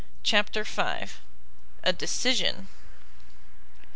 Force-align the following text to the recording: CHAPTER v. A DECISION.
CHAPTER 0.23 0.63
v. 0.63 1.11
A 1.83 1.93
DECISION. 1.95 2.67